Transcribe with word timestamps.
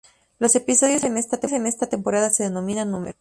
Los 0.39 0.55
episodios 0.55 1.03
en 1.03 1.15
esta 1.15 1.37
temporada 1.85 2.31
se 2.33 2.41
denominan 2.41 2.89
"Números" 2.89 3.09